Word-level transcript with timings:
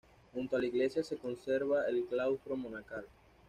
Junto 0.33 0.55
a 0.57 0.59
la 0.59 0.65
iglesia 0.65 1.03
se 1.03 1.19
conserva 1.19 1.85
el 1.87 2.05
claustro 2.05 2.57
monacal. 2.57 3.05